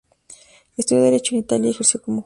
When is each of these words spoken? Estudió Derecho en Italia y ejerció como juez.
Estudió 0.77 1.03
Derecho 1.03 1.35
en 1.35 1.41
Italia 1.41 1.67
y 1.67 1.71
ejerció 1.75 2.01
como 2.01 2.17
juez. 2.17 2.19